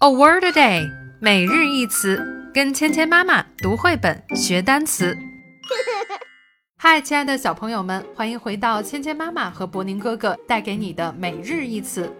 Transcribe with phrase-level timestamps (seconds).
[0.00, 0.90] A word a day，
[1.20, 5.16] 每日一词，跟芊芊妈妈读绘本学单词。
[6.76, 12.10] 嗨，亲爱的小朋友们，欢迎回到芊芊妈妈和博宁哥哥带给你的每日一词。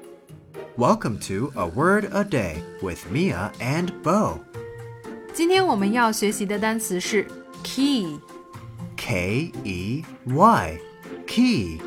[0.76, 4.38] Welcome to A Word a Day with Mia and Bo.
[5.32, 7.26] 今天我们要学习的单词是
[7.64, 8.20] key。
[8.96, 10.78] K E Y.
[11.26, 11.80] Key.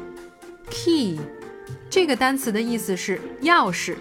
[0.69, 1.19] key
[1.89, 3.95] 这个单词的意思是钥匙。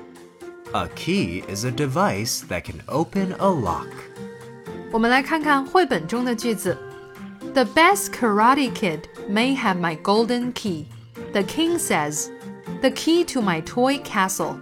[0.72, 3.88] A key is a device that can open a lock.
[4.90, 6.76] 我们来看看绘本中的句子：
[7.54, 10.86] The best karate kid may have my golden key.
[11.32, 12.28] The king says,
[12.80, 14.56] "The key to my toy castle."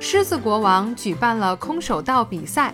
[0.00, 2.72] 狮子国王举办了空手道比赛，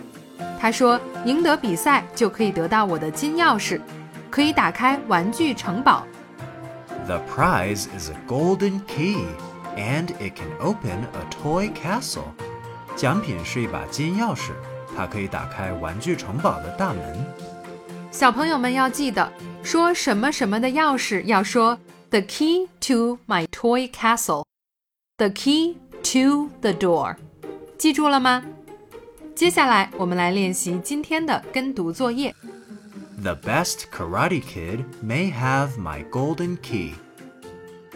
[0.59, 3.81] 他说，赢得比赛就可以得到我的金钥匙，
[4.29, 6.05] 可以打开玩具城堡。
[7.07, 9.25] The prize is a golden key,
[9.75, 12.25] and it can open a toy castle.
[12.95, 14.51] 奖品是一把金钥匙，
[14.95, 17.25] 它可以打开玩具城堡的大门。
[18.11, 19.31] 小朋友们要记得，
[19.63, 21.77] 说什么什么的钥匙要说
[22.09, 27.15] the key to my toy castle。the key to the door，
[27.77, 28.43] 记住了吗？
[29.35, 32.33] 接下来我们来练习今天的跟读作业。
[33.21, 36.93] The best karate kid may have my golden key.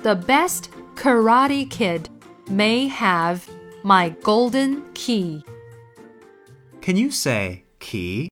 [0.02, 0.64] The best
[0.95, 2.09] karate kid
[2.48, 3.42] may have
[3.84, 5.44] my golden key.
[6.82, 8.30] Can you say key?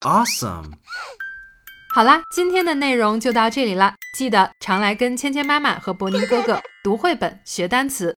[0.00, 0.74] Awesome!
[1.90, 8.14] 好啦，今天的内容就到这里啦，记得常来跟芊芊妈妈和博宁哥哥读绘本、学单词。